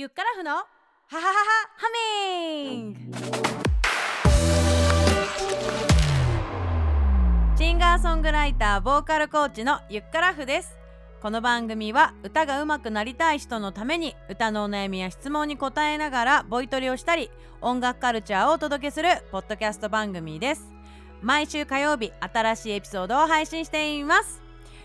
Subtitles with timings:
[0.00, 0.64] ゆっからふのハ
[1.08, 1.32] ハハハ
[1.76, 1.88] ハ
[2.70, 3.00] ミング
[7.58, 10.78] シンガーソングライターボーカルコーチのゆっからふです。
[11.20, 17.28] この番組は歌が上手くなりたい人のために歌のお悩みや質問に答えながらボイトレをしたり
[17.60, 20.68] 音楽カルチャーをお届けするポッドキャスト番組です。
[21.22, 24.40] 毎週火曜日新しいエピソードを配信しています。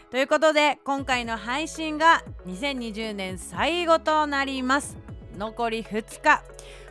[0.10, 5.03] ということで今回の配信が2020年最後となります。
[5.38, 6.44] 残り2日。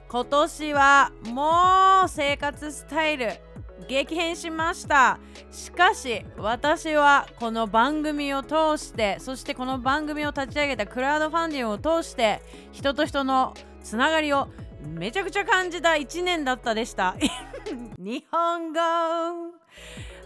[0.09, 3.33] 今年はもう生活スタイル
[3.89, 5.19] 激変しました。
[5.51, 12.43] しかし私はこの番組を通してそしてこの番組を立ち上げたクラウドファンディングを通して
[12.73, 14.49] 人と人のつながりを
[14.87, 17.17] めちゃくちゃ感じた1年だったでした。
[17.99, 18.81] 日本語。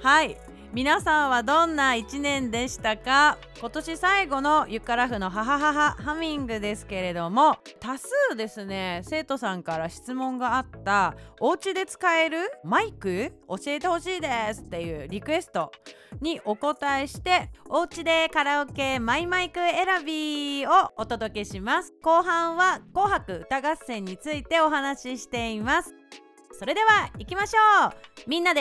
[0.03, 0.37] はい。
[0.77, 3.39] 皆さんはどんな1年でしたか？
[3.59, 12.53] 今年最後のゆからふのハハハハハミングですけれども多数ですね生徒さんから質問があったお家で使える？
[12.63, 13.33] マイク？
[13.49, 15.73] 教えてほしいですっていうリクエスト
[16.21, 21.95] にお答えしてお家でカラオケマイマイク選びをお届けします。
[22.03, 25.95] 後半は紅白歌合戦についてお話ししています。
[26.53, 27.87] それでは行きましょ
[28.27, 28.29] う。
[28.29, 28.61] みんなで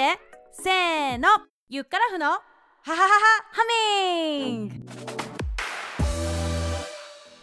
[0.54, 1.28] せーの。
[1.67, 2.41] ユッカラフのハ
[2.83, 3.08] ハハハ
[3.52, 4.75] ハミング。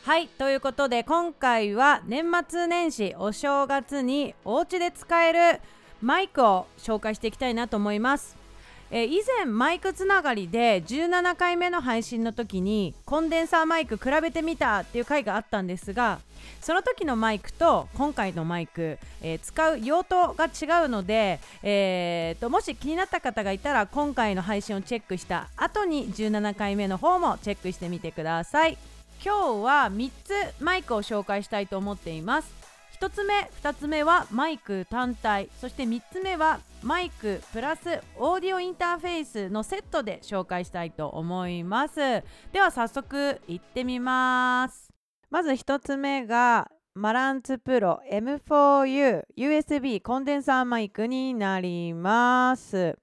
[0.04, 5.60] はいということで今回は年末年始お正月にお家で使える
[6.00, 8.41] マイクを紹介していきたいなと思います。
[8.94, 16.20] え以前マイクつながりで17回目の配信の時にコンデンサーマイク比べてみたっていう回があったんですが
[16.60, 28.77] その時のマイクと今回のマイク、えー、使う用途が違うので、えーと、もし気になった方がいたら今回の配信をチェックした後に17回目の方もチェックしてみてください。
[29.24, 32.61] 今日は3つマイクを紹介したいと思っています。
[33.03, 35.48] 1つ目2つ目はマイク単体。
[35.61, 41.96] そして3つ目はマイクプラスオーディオインターフェースのセットで紹介したいと思います。
[42.52, 44.89] では早速いってみます。
[45.30, 52.96] まず1つ目がマランツプロ M4U USB コンデンサーマイクになります。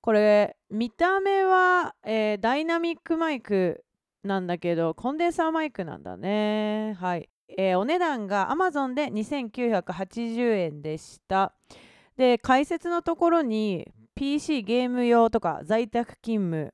[0.00, 3.84] これ見た目は、えー、ダイナミックマイク
[4.24, 6.96] なんだけどコンデンサーマイクなんだね。
[6.98, 11.52] はい、えー、お値段が Amazon で2980円でした
[12.16, 16.72] で解説のところに PC ゲーム用とか在宅勤務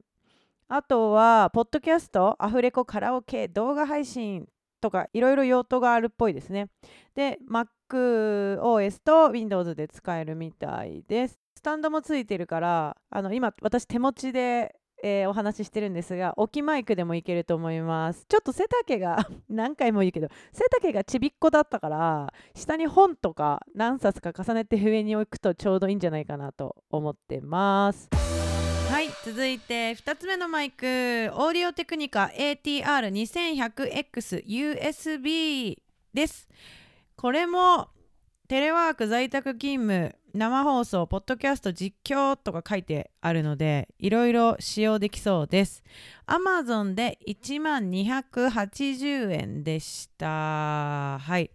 [0.74, 4.48] あとは、ポッドキャスト、アフレコ、カラオケ、動画配信
[4.80, 6.70] とか、いろいろ用途があるっぽいですね。
[7.14, 11.38] で、MacOS と Windows で使えるみたいです。
[11.56, 18.24] スタンドもついてるから、あの今、私手持ちでえー、お話ししてるんですが置きマイクでもいけると思います。
[18.28, 28.08] ちょっと背丈が 何回も言うけど背丈がちびっこだったから下に本とか何冊か重ねて上に置くとちょうどいいんじゃないかなと思ってます。
[28.90, 30.86] はい続いて2つ目のマイク。
[30.86, 35.78] オーディオテクニカ ATR2100X USB
[36.12, 36.46] です。
[37.16, 37.88] これも
[38.48, 45.82] テレワーク在宅勤務生放送ポッドキャスト実況とか書いてあるのでいろいろ使用できそうです。
[46.26, 51.18] Amazon で1万280円でした。
[51.18, 51.50] はい。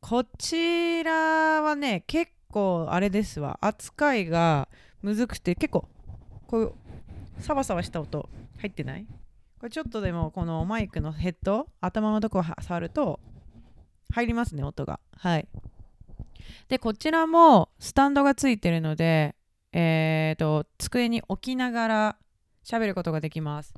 [0.00, 3.58] こちらはね結構あれですわ。
[3.60, 4.68] 扱いが
[5.02, 5.86] むずくて結構
[6.46, 6.72] こういう
[7.38, 9.04] サバサバした音入ってない？
[9.58, 13.20] これちょっとでもこのマイクのヘッド頭のとこ触ると
[14.14, 15.00] 入りますね音が。
[15.18, 15.46] はい。
[16.68, 19.34] でこちらもスタンドがついてるので
[19.72, 22.16] えーと机に置きながら
[22.64, 23.74] 喋ることができます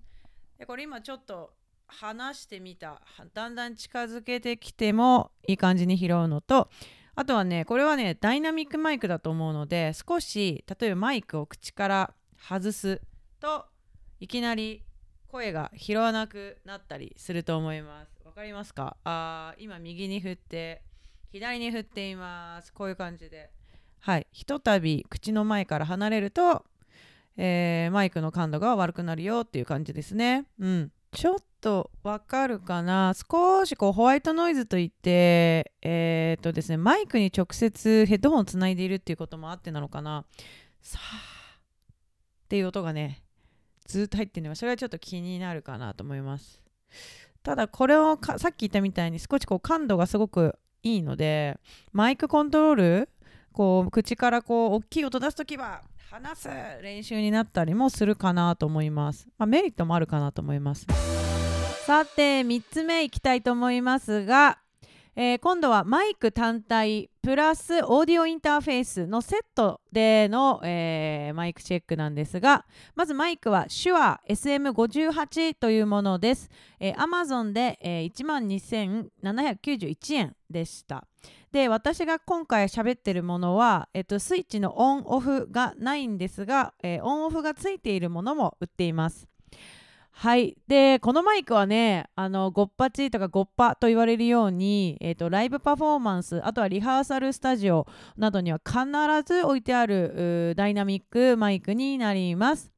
[0.59, 1.53] でこれ今ちょっと
[1.87, 3.03] 離してみた
[3.35, 6.71] だんだん近づけてきてもいい感じに拾うのと
[7.15, 13.03] あとはねこれはねダイナミックマイクだと思うので少し例えばマイクを口から外す
[13.39, 13.67] と
[14.19, 14.83] いきなり
[15.29, 18.13] 声が拾わなくなったりすると思います。
[18.25, 18.97] わかりますか？
[19.05, 20.83] あ今右に振って
[21.33, 22.73] 左に振っています。
[22.73, 23.51] こういう感じで。
[24.01, 24.27] はい。
[24.33, 26.65] ひとたび口の前から離れると、
[27.39, 30.47] えー、マイクの感度が悪くなるよっていう感じですね。
[30.59, 30.93] うん。
[31.13, 40.25] ちょっとわかるかな少しこうホワイトノイズといって、えー、っとですね、マイクに直接ヘッドホンをつないでいるっていうこともあってなのかな
[40.83, 43.23] さあっていう音がね
[43.87, 46.61] ずっと入ってるのがそれはちょっと気になるかなと思います
[47.43, 51.59] ただこれをさっき言ったみたいに少しこう感度がすごくいいので
[51.93, 53.09] マイクコントロール
[53.53, 56.49] こう口からこう大きい音出す時は話す
[56.83, 60.87] 練習になったりもするかなと思います、まあ、メリットもあるかなと思います。
[61.87, 64.59] さて3つ目いきたいと思いますが
[65.15, 72.67] えー、今度はマイク単体プラスオーディオインターフェースのセットでの、えー、マイクチェックなんですが
[72.97, 78.13] まずマイクは手話 SM58 というものです、えー、Amazon で、えー、
[79.23, 81.07] 12,791円でした。
[81.53, 89.29] で私が今回喋ってるものは、えっと、スイッチのオンオフがないんですが、えー、オンオフがついているものも売っています。
[90.15, 97.87] はいでこのマイクはねあのゴッパチとかゴッパと言われるように、えーと、ライブパフォーマンスあとはリハーサルスタジオ
[98.17, 98.85] などには必
[99.27, 102.71] ず置いてあるダイナミックマイクになります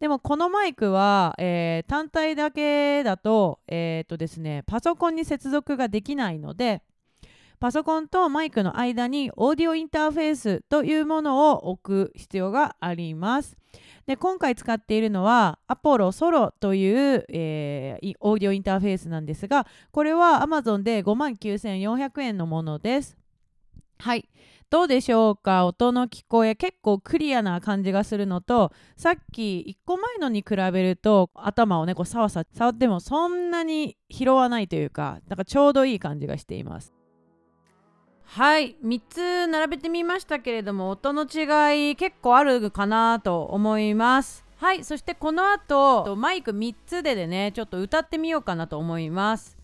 [0.00, 6.82] でもこのマイクは、えー、単体だけだと,、えーとですね、パソコンに接続ができないので
[7.60, 13.57] パソコンとマイクの間にオーディオインターフェースというものを置く必要があります。
[14.08, 23.18] で今回使っているのはアポロソロという、えー、オーディオインターフェースなんですがこれは Amazon で5万9400円のものです。
[23.98, 24.26] はい。
[24.70, 25.66] どうでしょうか？
[25.66, 36.94] 音の聞こえ結構クリアな感じがするのとさっき1個前のに比べると頭をねこうさわさ触ってもそんなに拾わないというかなんかちょうどいい感じがしています
[38.30, 44.44] はい3つ並べてみましたけれども音の違い結構あるかなと思います。
[44.58, 49.56] はいそしてこの後マイク3つででねちょっと歌ってみようかなと思います。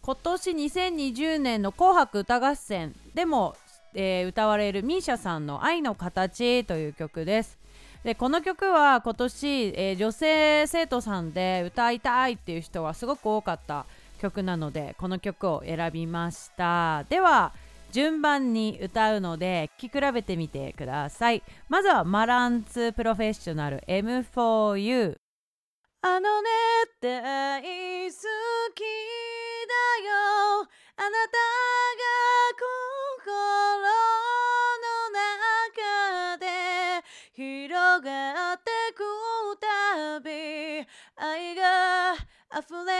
[0.00, 3.54] 今年2020年の「紅白歌合戦」でも、
[3.92, 7.58] えー、歌われる misia さんの「愛の形」という曲です。
[8.02, 9.46] でこの曲は今年、
[9.76, 13.84] えー、女性生徒さんで歌いたいっていう人がすごく多かった
[14.20, 17.04] 曲なのでこの曲を選びました。
[17.10, 17.52] では
[17.92, 21.42] 順番に歌うので聴き比べてみてください。
[21.68, 25.16] まずはマランツプロフェッショナル M4U
[26.02, 26.48] あのね
[27.00, 28.16] 大好
[28.74, 28.86] きだ
[30.06, 30.68] よ。
[30.98, 31.36] あなた
[31.98, 32.04] が
[33.26, 33.32] 心
[34.82, 36.46] の中で
[37.32, 39.02] 広がってく
[39.60, 40.86] たび。
[41.16, 42.14] 愛が
[42.52, 42.95] 溢れ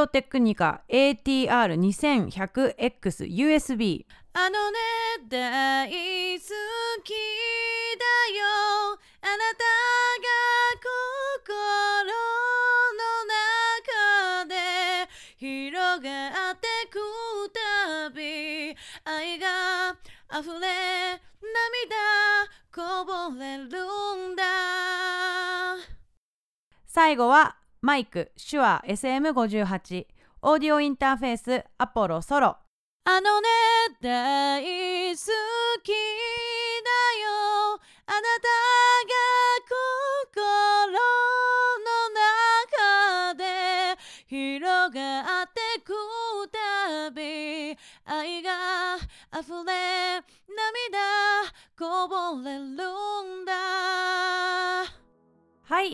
[0.00, 4.78] オテクニカ ATR2100X USB あのね
[5.28, 5.90] 大
[6.38, 6.44] 好
[7.04, 7.14] きだ
[8.38, 8.46] よ。
[9.20, 9.58] あなた
[10.16, 10.24] が
[11.44, 12.00] 心
[12.94, 12.96] の
[14.44, 14.54] 中で
[15.36, 16.98] 広がってく
[17.52, 18.74] たび
[19.04, 19.96] 愛が
[20.32, 21.96] 溢れ涙
[22.72, 23.66] こぼれる
[24.32, 24.44] んだ。
[26.86, 30.06] 最後はマイク手話 SM58
[30.42, 32.58] オーディオインターフェースアポロソロ。
[33.04, 33.48] あのね
[34.02, 34.60] 大
[35.16, 35.22] 好
[35.82, 35.94] きだ
[37.24, 37.80] よ。
[38.04, 38.48] あなた
[39.08, 39.16] が
[40.36, 40.92] 心
[41.80, 41.88] の
[43.32, 43.96] 中で
[44.26, 45.94] 広がってく
[46.52, 48.98] たび愛が
[49.32, 50.20] 溢れ
[50.54, 50.98] 涙
[51.78, 53.09] こぼれる。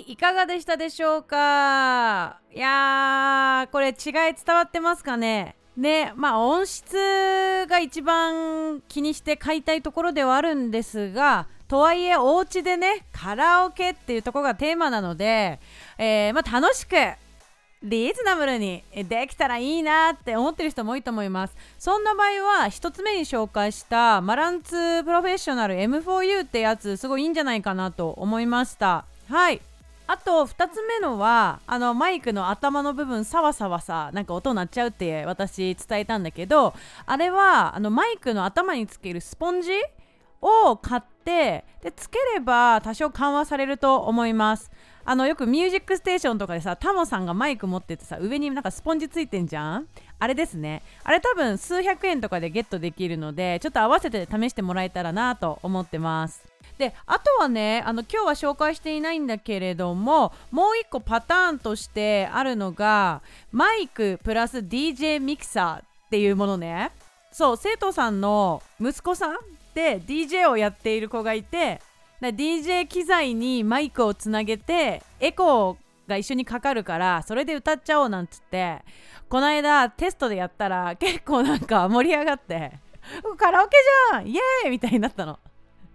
[0.00, 2.40] いかがでしたでしょうか？
[2.54, 3.90] いやーこれ違
[4.30, 5.56] い伝わってますかね？
[5.76, 6.94] ねまあ音質
[7.68, 15.60] が一番気にして買いたいところではあるんですがとはいえお家でねカラオケっていうとこがテーマなので、
[15.98, 16.94] えー、まあ、楽しく
[17.82, 21.54] リーズナブルにできたらいいなって思ってる人も多いと思います。
[21.78, 29.04] そんな場合は1つ目に紹介したマランツプロフェッショナル M4U ってやつすごいいいんじゃないかなと思いました。
[29.28, 29.60] はい。
[30.08, 36.74] あと2つ目のはあのマイクの頭の部分さわさわさなんか音鳴っちゃうって私伝えたんだけど
[37.06, 39.70] あれはあのマイクの頭につけるスポンジ
[40.40, 44.70] を買ってでつければ多少緩和されると思います。
[45.08, 49.86] あのよく「ミュージックステーション」とかでさタモさんがマイク持っててさ上になんかスポンジついてんじゃん？
[50.18, 50.82] あれですね。
[51.04, 56.44] あれ多分数百円とかでゲットできるのでちょっと合わせて試してもらえたらなと思ってます。
[56.78, 66.92] であとはねあの今日は紹介していないんだけれどももう一個パターンとしてあるのがマイクプラス DJ ミキサーっていうものね。
[67.32, 69.36] そう生徒さんの息子さん
[69.74, 71.82] で DJ をやっている子がいて
[72.22, 78.78] DJ 機材にマイクをつなげてエコーが一緒にかかるからそれで歌っちゃおうなんつって
[79.28, 82.72] この間テストでやったら結構なんか盛り上がって
[83.36, 83.76] カラオケ
[84.10, 84.26] じゃん!
[84.26, 84.70] イエーイ!
[84.70, 85.38] みたいになったの。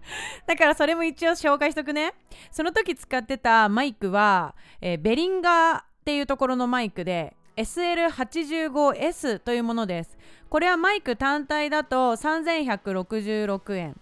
[0.46, 2.13] だからそれも一応紹介しとくね。
[2.51, 10.17] その時使ってたマイクは、えー、ベリンガーっていうところのマイクで SL85S というものです。
[10.50, 14.00] これはマイク単体だと3166円。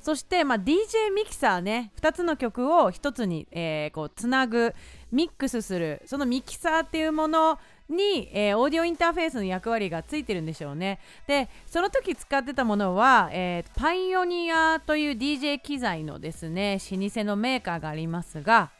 [0.00, 1.92] そして、まあ、DJ ミキサーね。
[2.00, 4.74] 2つの曲を1つに、えー、こうつなぐ
[5.12, 6.02] ミックスする。
[6.06, 7.58] そのミキサーっていうもの
[7.90, 10.98] に、えー、オーディオインターフェースの役割がついてるんでしょうね。
[11.26, 18.70] でその時使ってたものは、えー、パイオニアという DJ 機材のですね老舗のメーカーがありますが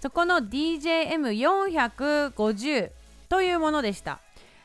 [0.00, 2.90] そこの DJM450
[3.28, 4.20] というものでした。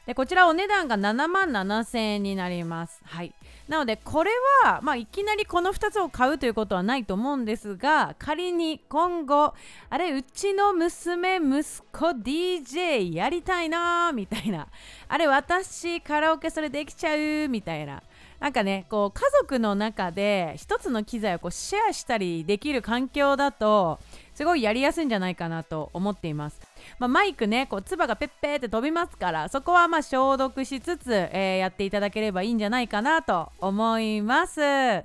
[0.05, 3.01] でこちらお値段が7万7000円になります。
[3.03, 3.35] はい。
[3.67, 4.31] なのでこれ
[4.63, 9.53] は、まあ、いきなりこの2つを買うということはないと思うんですが仮に今後
[9.89, 14.67] あれうちの娘息子 DJ やりたいなみたいな
[15.07, 18.01] あれ私カラオケそれできちゃうみたいな
[18.39, 23.99] なんかねこう家族の中で1つの機材をこうシェアしたりできる環境だと
[24.33, 26.66] すごいやりやすいんじゃないかなと思っています。
[26.99, 34.61] まあ、マイクねこう唾がペッペーって飛びますからそこはま消毒しつつ、えー、やっていただければいいんじゃないかなと思います。
[34.61, 35.03] は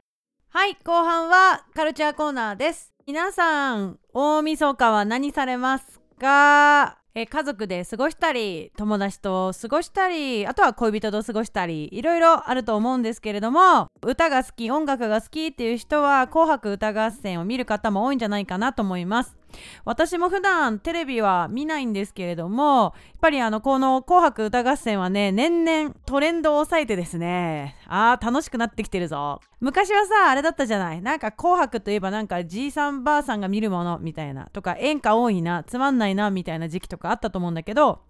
[0.66, 2.92] い後半はカルチャーコーナーです。
[3.06, 6.98] 皆さん大晦日は何されますか？
[7.14, 19.36] え家族で過ごしたり友達と過ごしたりあとは恋人と過ごしたりいろいろあると思うんですけれども歌が好き音楽が好きっていう人は「紅白歌合戦」を見る方も多いんじゃないかなと思います。
[19.84, 29.40] 私も普段テレビは見ないんですけれどもやっぱりあのこの「紅白歌合戦」はね年々トレンドを抑えてですねあー楽しくなってきてるぞ。
[29.60, 31.00] 昔はさあれだったじゃない。
[31.00, 34.46] なんか「紅白」といえばなんかじいさんばあさんが見るものみたいな。
[34.52, 38.00] とか演歌多いなつまんないなみたいな時期とかあったと思うんだけど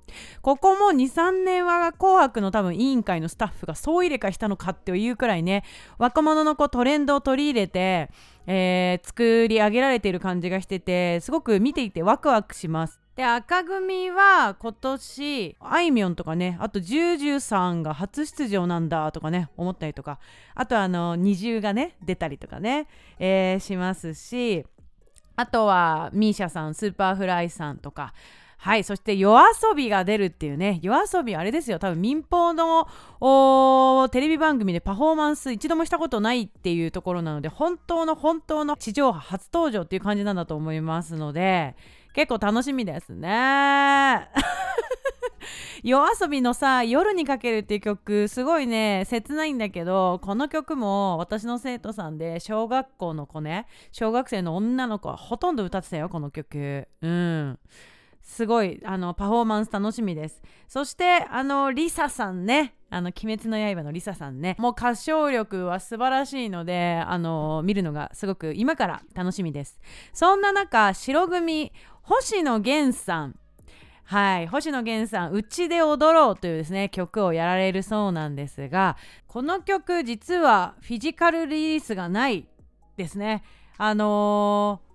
[0.40, 5.62] ここもう2、3年は「紅白」の多分委員会のスタッフが総入れ替えしたのかっていうくらいね
[5.98, 8.10] 若者のこうトレンドを取り入れて
[8.46, 13.02] えー、作り上げられている感じがしててすごく見ていてワクワクします。
[13.16, 20.18] で赤組は今年あいみょんとかねあと JUJUさんが初出場なんだとかね思ったりとか
[20.54, 24.64] あとあの二重がね出たりとかね、えー、しますし
[25.36, 28.14] あとは MISIAさん Superflyさんとか
[28.62, 32.86] はい、そして夜遊びが出るっていうね、夜遊びあれですよ、多分民放の
[34.10, 41.74] テレビ番組でパフォーマンス一度もしたことないっていうところなので、本当の本当の地上波初登場っていう感じなんだと思いますので、
[42.14, 44.28] 結構楽しみですね。
[45.82, 56.86] 夜遊びのさ「夜にかける」っていう曲すごいね切ないんだけどこの曲も私の生徒さんで小学校の子ね小学生の女の子はほとんど歌ってたよこの曲。
[57.00, 57.58] うん。
[58.22, 60.42] すごいあのパフォーマンス楽しみです。
[60.68, 62.74] そしてあのリサさんね。
[62.88, 64.54] あの鬼滅の刃のリサさんね。
[64.58, 69.80] もう歌唱力は素晴らしいのであの見るのがすごく今から楽しみです。
[70.12, 73.38] そんな中白組星野源さん。
[74.04, 82.46] はい星野源さん「うちで踊ろう」というですね曲をやられるそうなんですがこの曲実はフィジカルリリースがない
[82.96, 83.42] ですね。
[83.78, 84.91] あのー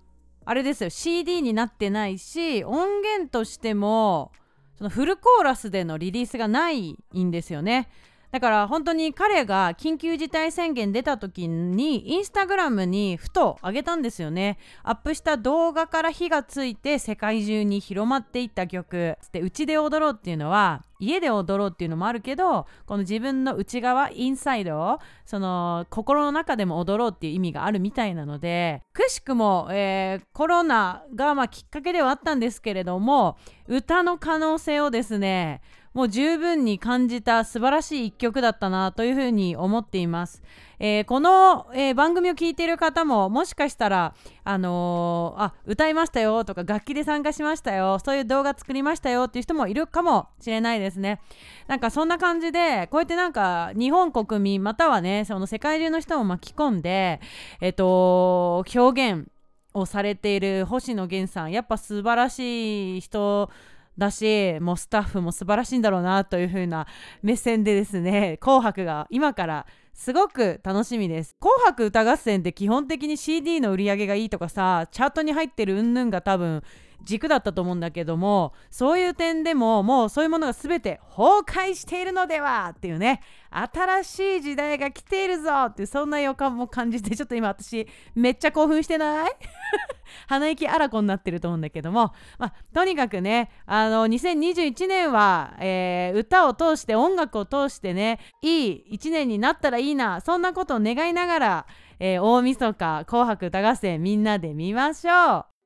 [0.48, 0.88] あれですよ。
[0.88, 4.32] CD になってないし音源としても
[4.78, 7.90] そのフルコーラスでのリリースがないんですよね。
[8.30, 14.58] だから本当に彼が緊急事態宣言出た時にインスタグラムにふと上げたんですよね。
[14.82, 19.16] アップした動画から火がついて世界中に広まっていった曲。
[19.32, 33.36] でうちで踊ろうっていうのは家で踊ろうっていうのもあるけどこの自分の内側インサイドをその心の中でも踊ろうっていう意味があるみたいなのでくしくも、えー、コロナがまあきっかけではあったんですけれども
[33.68, 35.60] 歌の可能性をですね
[35.98, 40.44] もう十分に感じた素晴らしい一曲だったなというふうに思っています。
[40.78, 44.14] えー、この、えー、番組を聴いている方ももしかしたら、
[44.44, 51.20] あのー、あ歌いましたよとか楽器で参加しましたよそういう動画作りましたよっていう人もいるかもしれないですね。
[51.66, 57.20] なんかそんな感じでこうやってなんか日本国民またはねその世界中の人も巻き込んで、
[57.60, 59.26] えっと表現
[59.74, 63.50] をされている星野源さんやっぱ素晴らしい人
[63.98, 66.86] だしもうスタッフも素晴らしいんだろうなというふうな
[67.20, 71.34] 目線でですね「紅白」が今からすごく楽しみです。
[71.40, 76.62] 紅白歌合戦って基本的に CD の売り上げがいいとかさチャートに入ってるうんぬんが多分
[77.02, 89.30] 軸だったと思うんだけどもそういう点でももうそういうものが全て崩壊しているのではっていうね新しい時代が来ているぞってそんな予感も感じてちょっと今私めっちゃ興奮してない？
[90.26, 101.66] 鼻息あらこになってると思うんだけども、まあ、とにかくねあの2021年は、えー、歌を通して音楽を通してねいい1年になったらいいなそんなことを願いながら、
[102.00, 105.57] えー、大晦日紅白歌合戦みんなで見ましょう。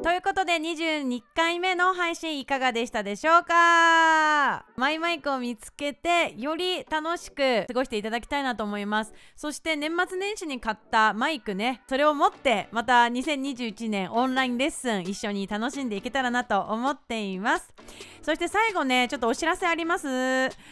[0.00, 4.64] ということで22回目の配信いかがでしたでしょうか？
[4.76, 9.12] マイマイクを見つけてより楽しく過ごしていただきたいなと思います。
[9.34, 11.82] そして年末年始に買ったマイクね。
[11.88, 17.74] それを持ってまた2021年オンラインレッスン一緒に楽しんでいけたらなと思っています。
[18.22, 20.06] そして最後ねちょっとお知らせあります。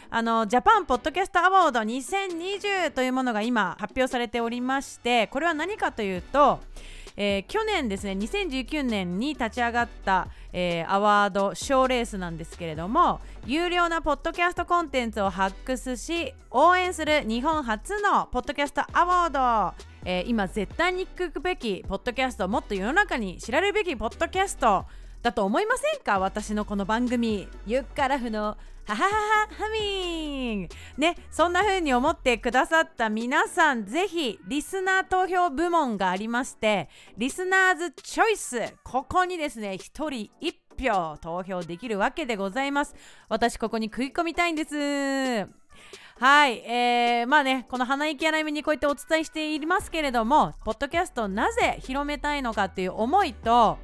[0.09, 6.61] あのジャパンポッドキャストアワード2020というものが今発表されておりましてこれは何かというと
[7.17, 24.85] えー、去年ですね2019年に立ち上がった、えー、アワード賞レースなんですけれども有料なポッドキャストコンテンツを発掘し応援する日本初のポッドキャストアワードえー、今絶対に聞くべきポッドキャストもっと世の中に知られるべきポッドキャスト
[25.21, 26.19] だと思いませんか？
[26.19, 27.47] 私のこの番組。
[27.65, 40.55] ユッカラフのハハハハハミーンねそんな風に思ってくださった皆さんぜひリスナー投票部門がありましてリスナーズチョイスここにですね1人1
[40.91, 42.95] 票投票できるわけでございます。
[43.27, 45.49] 私ここに食い込みたいんです。
[46.19, 53.77] はい、えー、まあね、この鼻息荒い目にこうやってお伝えしていますけれども、ポッドキャストをなぜ広めたいのかっていう思いと、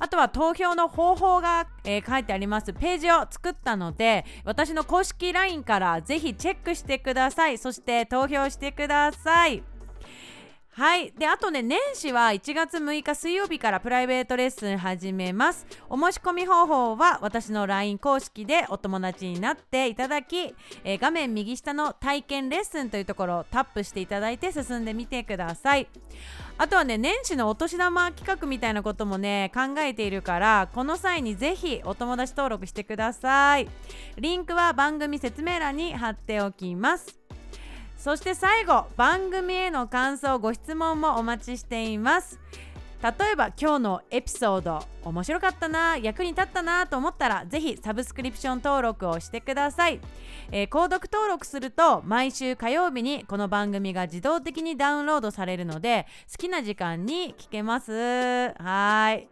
[0.00, 7.56] あとは投票の方法が、えー、書いてありますページを作ったので、私の公式 LINE からぜひチェックしてください。
[7.56, 9.62] そして投票してください。
[10.76, 11.10] はい。
[11.18, 15.66] であとね年始は1月6日水曜日からプライベートレッスン始めます。
[15.88, 20.54] お申し込み方法は私の LINE 公式でお友達になっていただき、
[20.84, 25.88] えー、画面右下の体験レッスンというところをタップしていただいて進んでみてください。
[26.58, 33.66] あとはね年始のお年玉企画みたいなこともね考えているからこの際にぜひお友達登録してください。
[34.18, 37.25] リンクは番組説明欄に貼っておきます。
[37.96, 42.38] そして最後番組への感想ご質問もお待ちしています。
[43.02, 50.00] 例えば今日のエピソード面白かったな役に立ったなと思ったらぜひサブスクリプション登録をしてください、
[50.50, 58.54] えー、購読登録すると毎週火曜日にこの番組が自動的にダウンロードされるので好きな時間に聞けます。
[58.58, 59.28] はい。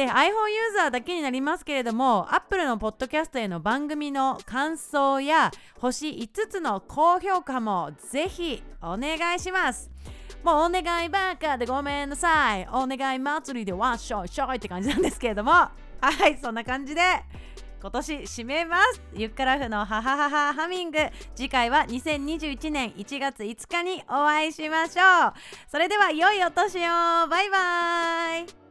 [0.00, 0.32] で iPhone ユー
[0.76, 9.90] ザーだけになりますけれども Apple のポッドキャストへの番組の感想や星5つの高評価もぜひお願いします。
[10.42, 12.66] もうお願いばっかでごめんなさい。
[12.72, 15.52] お願い祭りでわっしょいしょいって感じなんですけれども。
[15.52, 15.70] は
[16.28, 17.02] いそんな感じで
[17.82, 19.02] 今年締めます。
[19.14, 20.98] ゆっくらふのハハハハハミング。
[21.34, 25.32] 次回は2021年1月5日にお会いしましょう。
[25.70, 27.28] それでは良いお年を。
[27.28, 28.69] バイバイ。